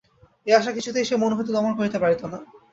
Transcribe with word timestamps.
এ 0.47 0.59
আশা 0.59 0.71
কিছুতেই 0.71 1.05
সে 1.05 1.15
মন 1.17 1.31
হইতে 1.33 1.51
দমন 1.53 1.73
করিতে 1.79 1.97
পারিত 1.99 2.21
না। 2.25 2.39